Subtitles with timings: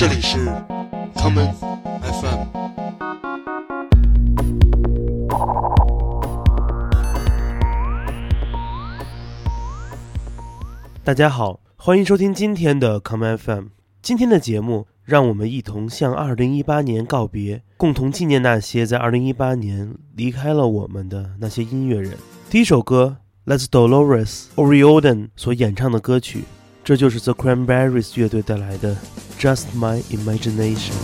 [0.00, 0.38] 这里是
[1.14, 1.52] common
[2.00, 2.46] FM。
[11.04, 13.66] 大家好，欢迎收听今天的 common FM。
[14.00, 22.16] 今天的节目，让我们一同向2018年告别，共同纪念那些在2018年离开了我们的那些音乐人。
[22.48, 23.18] 第一首歌。
[23.44, 26.44] Let's Dolores O'Riordan 所演唱的歌曲，
[26.82, 28.96] 这就是 The Cranberries 乐队带来的
[29.40, 30.94] Just My Imagination。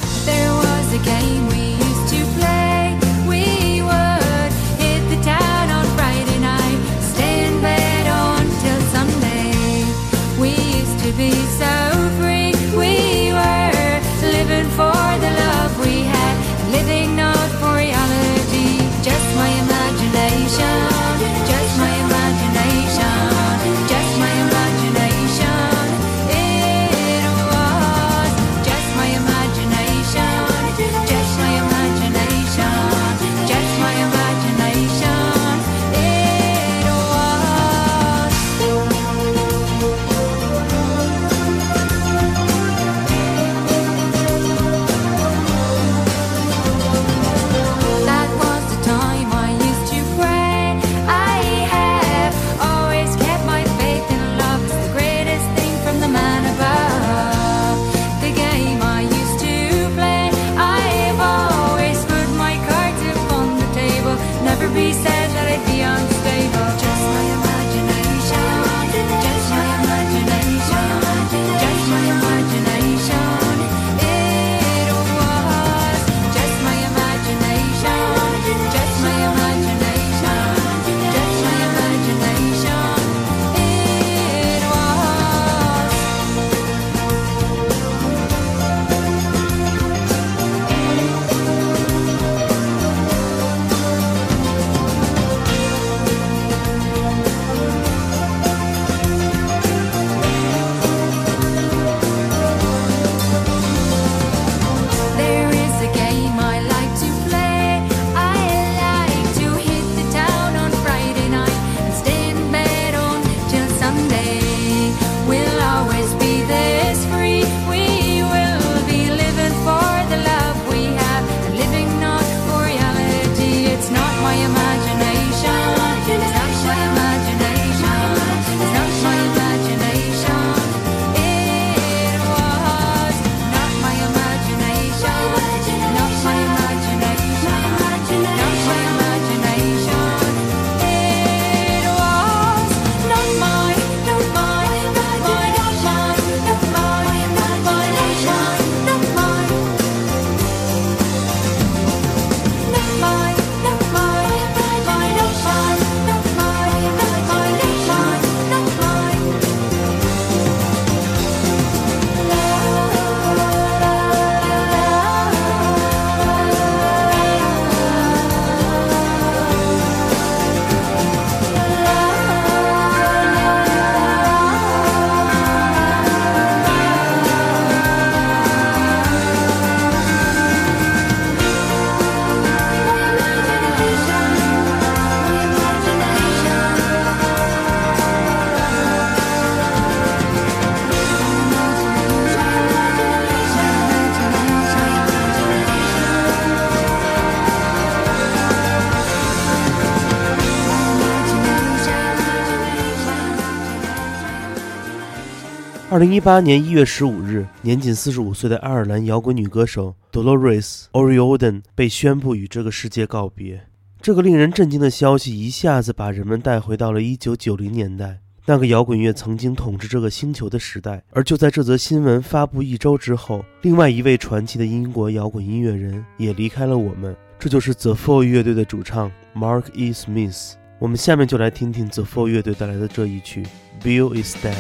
[205.97, 213.67] 二零一八年一月十五日，年仅四十五岁的爱尔兰摇滚女歌手 Dolores O'Riordan 被宣布与这个世界告别。
[214.03, 221.03] 这个令人震惊的消息一下子把人们带回到了一九九零年代，那个摇滚乐曾经统治这个星球的时代。
[221.13, 229.93] 而就在这则新闻发布一周之后，另外一位传奇的英国摇滚音乐人也离开了我们，这就是 The Fall 乐队的主唱 Mark E.
[229.93, 230.53] Smith。
[230.79, 233.47] 我们下面就来听听 The Fall 乐队带来的这一曲
[233.83, 234.53] 《Bill Is Dead》。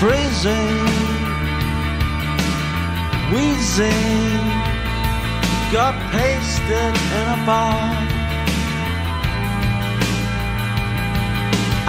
[0.00, 0.86] Freezing,
[3.32, 4.38] wheezing,
[5.72, 7.82] got pasted in a bar.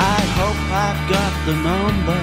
[0.01, 2.21] I hope I got the number.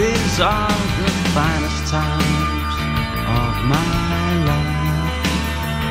[0.00, 2.74] These are the finest times
[3.28, 4.73] of my life.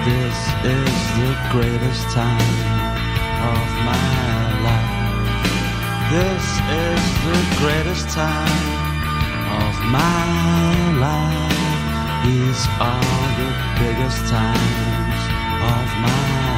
[0.05, 2.59] This is the greatest time
[3.55, 4.03] of my
[4.67, 4.94] life.
[6.11, 6.45] This
[6.83, 8.67] is the greatest time
[9.63, 10.27] of my
[11.00, 11.53] life.
[12.25, 15.21] These are the biggest times
[15.71, 16.52] of my life.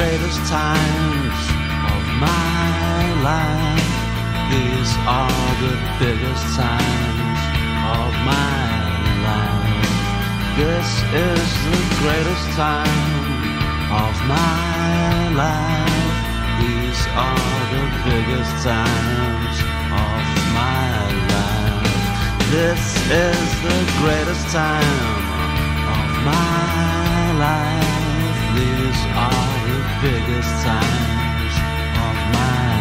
[0.00, 1.40] Greatest times
[1.92, 3.00] of my
[3.30, 3.88] life.
[4.52, 7.40] These are the biggest times
[7.98, 8.62] of my
[9.28, 9.92] life.
[10.56, 10.88] This
[11.28, 13.20] is the greatest time
[14.04, 16.16] of my life.
[16.62, 19.56] These are the biggest times
[20.08, 20.22] of
[20.60, 20.88] my
[21.34, 21.92] life.
[22.56, 22.82] This
[23.28, 25.04] is the greatest time
[25.96, 27.89] of my life.
[30.02, 31.54] Biggest times
[32.06, 32.72] of my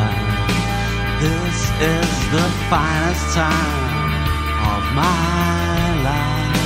[0.00, 1.20] life.
[1.20, 1.58] This
[1.92, 4.14] is the finest time
[4.72, 6.64] of my life.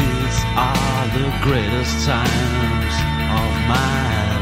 [0.00, 2.94] These are the greatest times
[3.28, 4.35] of my life.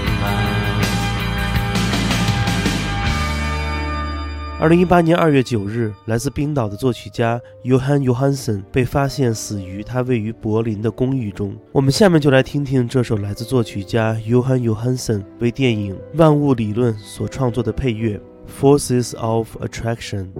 [4.64, 11.54] 二零一八年二月九日，来自冰岛的作曲家 Johan Johansson 被发现死于他位于柏林的公寓中。
[11.71, 18.18] 我们下面就来听听这首来自作曲家 Johan Johansson 为电影《万物理论》所创作的配乐
[18.59, 20.33] 《Forces of Attraction》。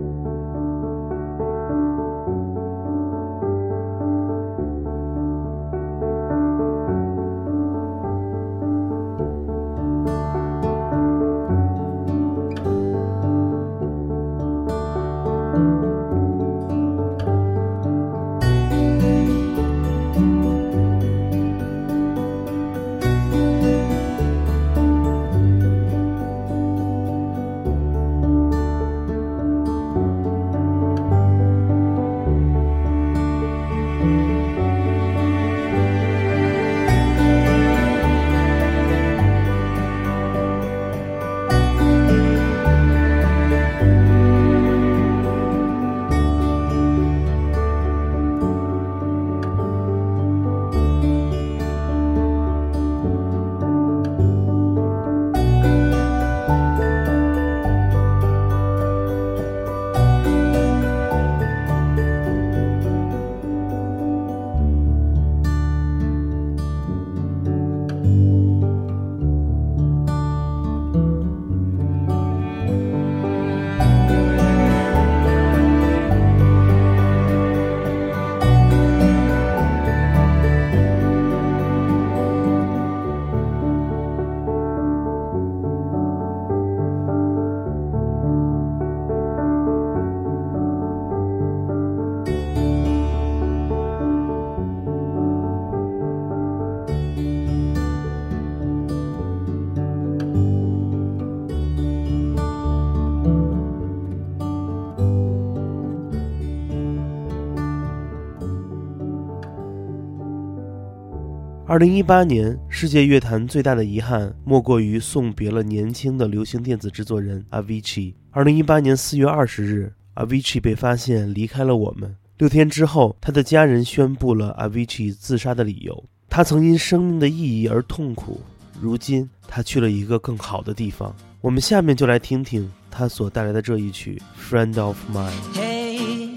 [111.67, 118.13] 二零一八年，世界乐坛最大的遗憾莫过于送别了年轻的流行电子制作人 Avicii。
[118.31, 122.15] 二零一八年四月二十日，Avicii 被发现离开了我们。
[122.37, 126.05] 六天之后，他的家人宣布了 Avicii 自杀的理由。
[126.29, 128.43] 他曾因生命的意义而痛苦，
[128.79, 131.17] 如今他去了一个更好的地方。
[131.41, 134.21] 我们下面就来听听他所带来的这一曲
[134.53, 135.33] 《Friend of Mine》。
[135.59, 136.37] Hey,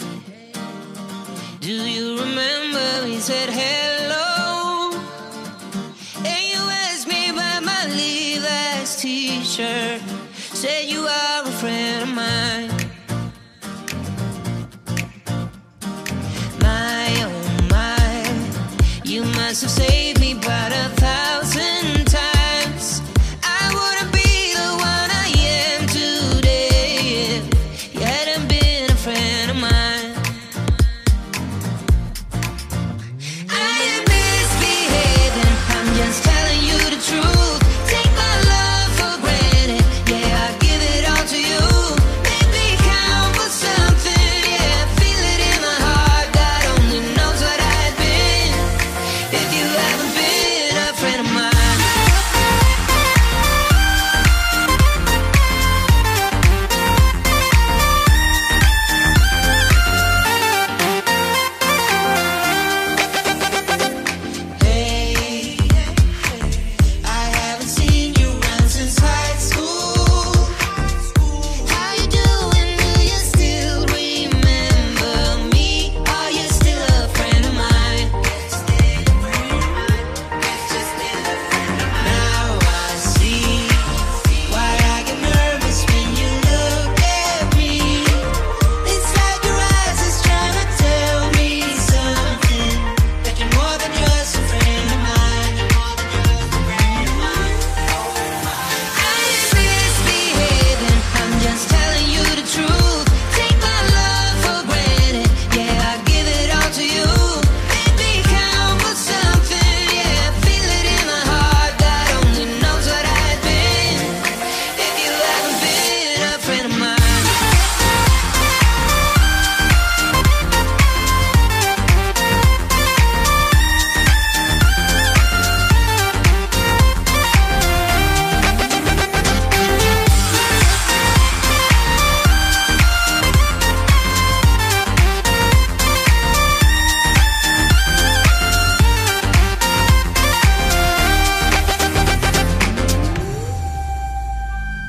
[1.59, 3.76] do you remember we said hello?
[10.57, 12.71] Said you are a friend of mine.
[16.59, 20.06] My oh my, you must have saved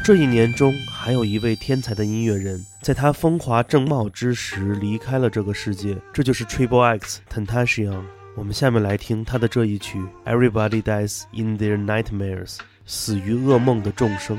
[0.09, 8.05] 这一年中，还有一位天才的音乐人，在他风华正茂之时离开了这个世界，这就是 Triple X Tentacion。
[8.35, 12.57] 我们下面来听他的这一曲《Everybody Dies in Their Nightmares》，
[12.88, 14.38] 死于噩梦的众生。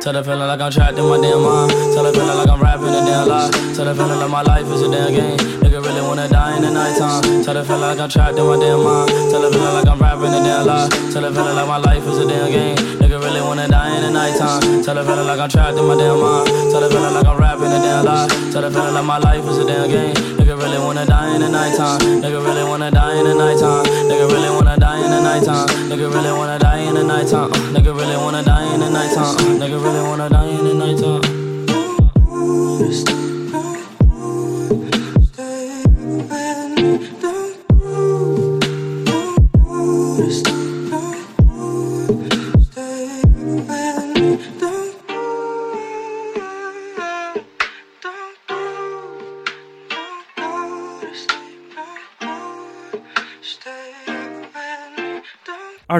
[0.00, 1.70] Tell the feeling like I'm trapped in my damn mind.
[1.92, 3.50] Tell the feeling like I'm rapping a damn lie.
[3.76, 5.36] Tell the feeling like my life is a damn game.
[5.60, 7.44] Nigga really wanna die in the nighttime.
[7.44, 9.10] Tell the feeling like I'm trapped in my damn mind.
[9.28, 10.88] Tell the feeling like I'm rapping a damn lie.
[11.12, 12.76] Tell the feeling like my life is a damn game.
[12.96, 14.82] Nigga really wanna die in the nighttime.
[14.82, 16.48] Tell the feeling like I'm trapped in my damn mind.
[16.72, 18.28] Tell the feeling like I'm rapping a damn lie.
[18.52, 20.39] Tell the feeling like my life is a damn game.
[20.60, 22.00] Really wanna die in the nighttime.
[22.20, 23.84] Nigga really wanna die in the nighttime.
[24.10, 25.66] Nigga really wanna die in the nighttime.
[25.88, 27.50] Nigga really wanna die in the nighttime.
[27.72, 29.36] Nigga really wanna die in the nighttime.
[29.58, 31.39] Nigga really wanna die in the nighttime.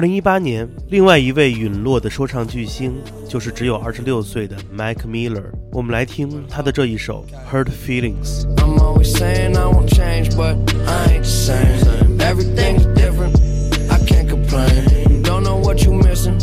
[0.00, 5.44] 零一八年，另外一位陨落的说唱巨星就是只有二十六岁的 Mac Miller。
[5.72, 8.42] 我们来听他的这一首《Hurt Feelings》。
[8.56, 12.18] I'm always saying I won't change, but I ain't the same.
[12.18, 13.38] Everything's different,
[13.88, 15.22] I can't complain.
[15.22, 16.38] Don't know what you missing.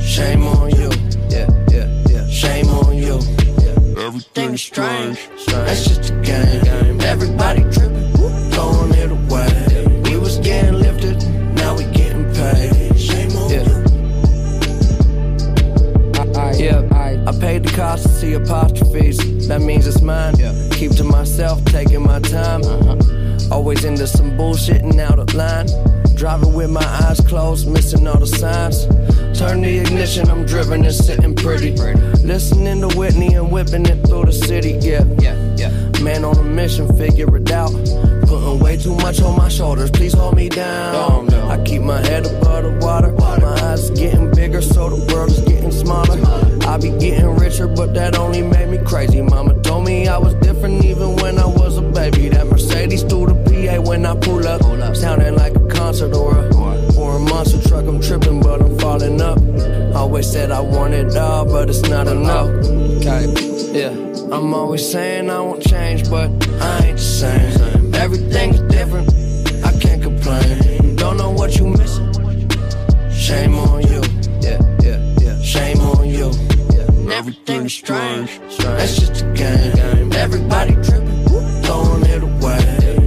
[0.00, 0.90] Shame on you.
[1.28, 2.26] Yeah, yeah, yeah.
[2.30, 3.18] Shame on you.
[3.98, 5.18] Everything's strange.
[5.46, 6.98] That's just a game.
[7.02, 8.10] Everybody tripping,
[8.50, 10.00] throwing it away.
[10.04, 10.80] We was getting
[17.61, 19.47] caution, apostrophes.
[19.47, 20.35] That means it's mine.
[20.37, 20.53] Yeah.
[20.71, 22.63] Keep to myself, taking my time.
[22.63, 23.53] Uh-huh.
[23.53, 25.67] Always into some bullshit and out of line.
[26.15, 28.85] Driving with my eyes closed, missing all the signs.
[29.37, 31.71] Turn the ignition, I'm driven and sitting pretty.
[32.23, 34.79] Listening to Whitney and whipping it through the city.
[34.81, 36.01] Yeah, yeah, yeah.
[36.01, 37.71] Man on a mission, figure it out.
[38.83, 41.33] Too much on my shoulders, please hold me down.
[41.33, 43.13] I keep my head above the water.
[43.13, 46.19] My eyes is getting bigger, so the world is getting smaller.
[46.67, 49.21] I be getting richer, but that only made me crazy.
[49.21, 52.27] Mama told me I was different even when I was a baby.
[52.27, 54.61] That Mercedes through the PA when I pull up.
[54.97, 56.53] Sounding like a concert or a,
[56.97, 57.85] or a monster truck.
[57.85, 59.39] I'm tripping, but I'm falling up.
[59.95, 62.49] Always said I want it all, but it's not enough.
[62.49, 63.31] Okay,
[63.79, 64.12] yeah.
[64.31, 66.29] I'm always saying I won't change, but
[66.61, 67.93] I ain't the same.
[67.95, 69.09] Everything's different.
[69.63, 70.95] I can't complain.
[70.95, 72.11] Don't know what you missing.
[73.11, 74.01] Shame on you.
[74.41, 75.41] Yeah, yeah, yeah.
[75.41, 76.31] Shame on you.
[77.11, 78.39] Everything's strange.
[78.57, 80.11] That's just a game.
[80.13, 81.25] Everybody tripping,
[81.63, 83.02] throwing it away.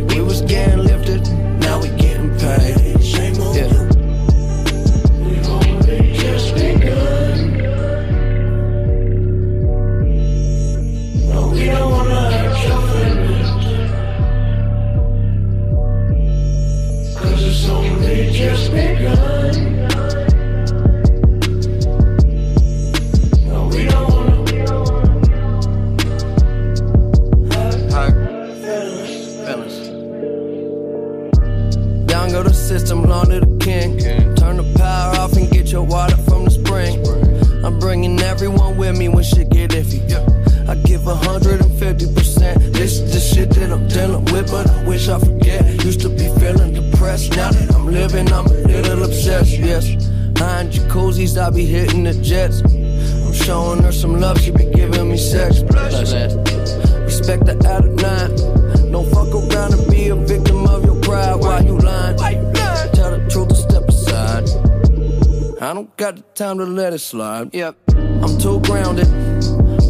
[65.67, 67.53] I don't got the time to let it slide.
[67.53, 69.09] Yep, I'm too grounded.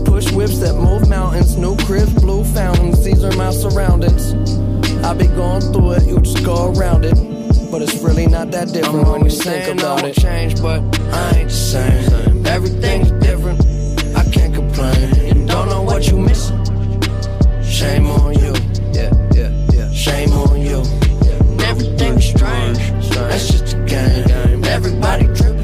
[0.07, 1.59] Push whips that move mountains.
[1.59, 3.05] New cribs, blue fountains.
[3.05, 4.33] These are my surroundings.
[5.05, 7.15] I be going through it, you just go around it.
[7.71, 10.17] But it's really not that different when you think about it.
[10.17, 10.81] Change, but
[11.13, 12.47] I ain't the same.
[12.47, 13.61] Everything's different.
[14.17, 15.27] I can't complain.
[15.27, 16.57] You don't know what you missing.
[17.63, 18.55] Shame on you.
[18.95, 19.93] Yeah, yeah, yeah.
[19.93, 20.79] Shame on you.
[21.67, 22.79] Everything's strange.
[23.11, 24.65] That's just a game.
[24.65, 25.56] Everybody tripping,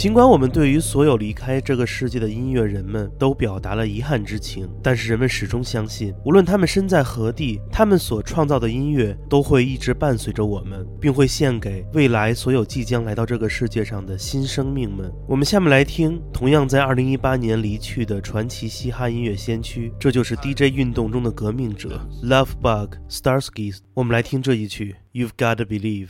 [0.00, 15.12] 尽管我们对于所有离开这个世界的音乐人们都表达了遗憾之情，但是人们始终相信，无论他们身在何地，他们所创造的音乐都会一直伴随着我们，并会献给未来所有即将来到这个世界上的新生命们。
[15.28, 23.76] 我们下面来听同样在2018年离去的传奇嘻哈音乐先驱，这就是 DJ 运动中的革命者 Love Bug Starsky。
[23.92, 26.08] 我们来听这一曲，You've Gotta Believe。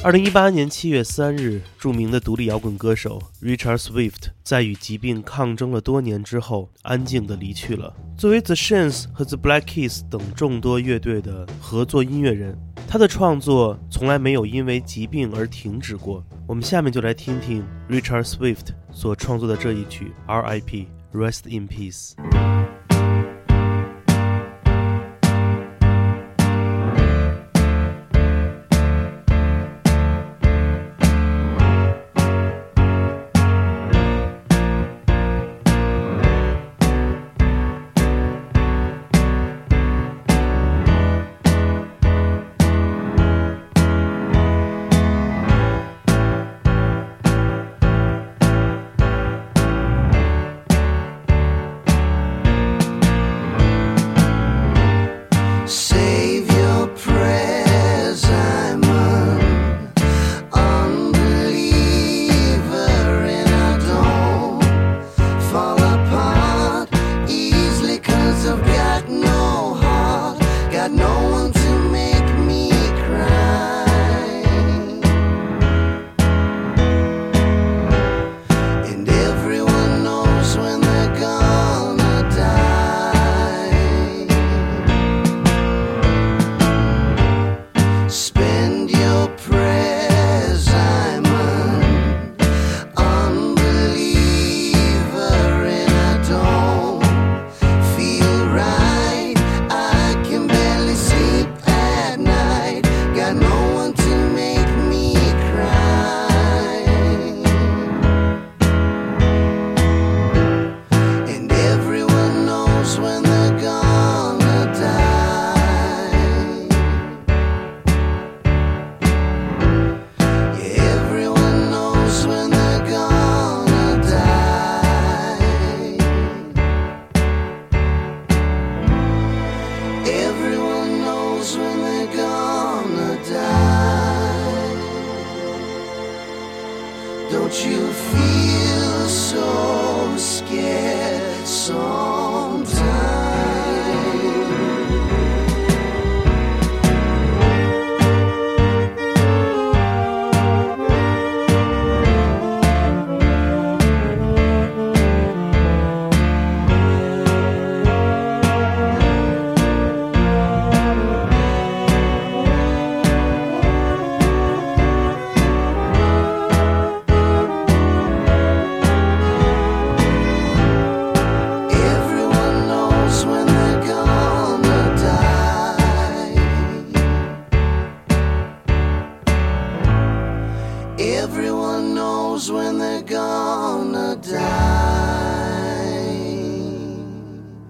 [0.00, 7.92] 二零一八年七月三日，著名的独立摇滚歌手 Richard Swift 在与疾病抗争了多年之后，安静地离去了。
[8.16, 12.56] 作为 The Shins 和 The Black Keys 等众多乐队的合作音乐人，
[12.86, 16.24] 他的创作从来没有因为疾病而停止过。
[16.46, 20.86] 我们下面就来听听 Richard Swift 所创作的这一曲《R.I.P.
[21.12, 22.12] Rest in Peace》。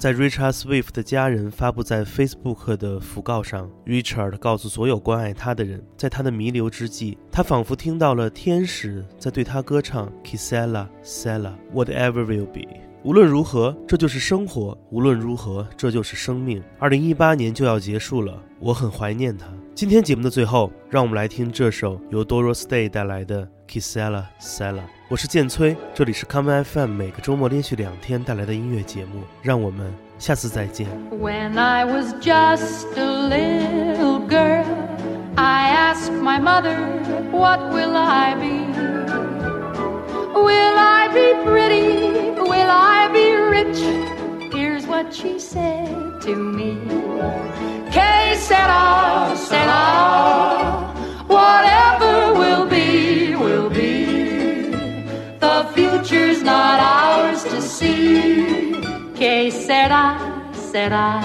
[0.08, 12.66] 在 Richard Swift 的家人发布在 Facebook 的讣告上，Richard 告诉所有关爱他的人，在他的弥留之际，他仿佛听到了天使在对他歌唱 “Kisela, Sela, whatever will be”。
[13.02, 16.62] 无论如何，这就是生活；无论如何，这就是生命。
[16.78, 19.46] 二零一八年就要结束了，我很怀念他。
[19.74, 24.84] 今天节目的最后，让我们来听这首由 Doris Day 带来的 “Kisela, Sela”。
[25.07, 29.23] 我是剑崔，这里是 Common FM，每个周末连续两天带来的音乐节目。
[29.41, 30.87] 让我们下次再见。
[31.11, 34.65] When I was just a little girl,
[35.35, 36.77] I asked my mother,
[37.31, 38.71] What will I be?
[40.33, 42.31] Will I be pretty?
[42.39, 43.79] Will I be rich?
[44.53, 46.77] Here's what she said to me.
[47.91, 50.93] Que sera, sera.
[51.27, 51.76] Whatever
[55.78, 58.72] Future's not ours to see.
[59.14, 60.06] Que sera,
[60.52, 61.22] sera.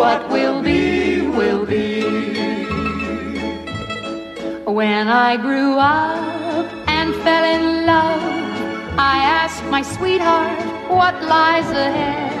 [0.00, 2.00] What will be, will be.
[4.78, 8.22] When I grew up and fell in love,
[9.14, 10.58] I asked my sweetheart
[10.88, 12.32] what lies ahead.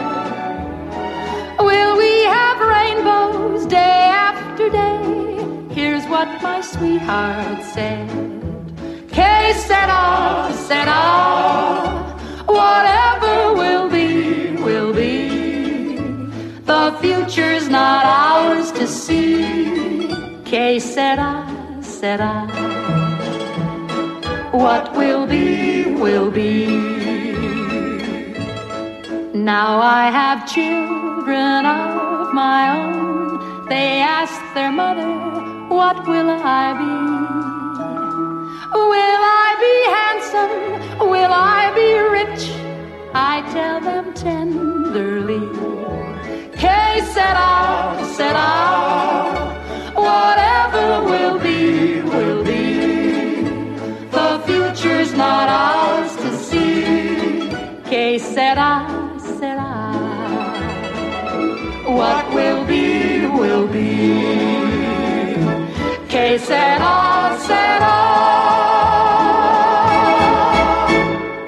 [1.68, 5.74] Will we have rainbows day after day?
[5.74, 8.37] Here's what my sweetheart said.
[9.18, 11.02] Que sera, sera.
[12.46, 15.96] Whatever will be, will be.
[16.64, 20.06] The future's not ours to see.
[20.44, 21.32] Que sera,
[21.82, 22.46] sera.
[24.52, 26.68] What will be, will be.
[29.34, 33.66] Now I have children of my own.
[33.68, 35.10] They ask their mother,
[35.74, 37.07] What will I be?
[38.74, 41.08] Will I be handsome?
[41.10, 42.50] Will I be rich?
[43.14, 45.40] I tell them tenderly.
[46.52, 48.50] Que sera, sera.
[49.94, 53.42] Whatever will be, will be.
[54.10, 57.50] The future's not ours to see.
[57.88, 58.72] Que sera,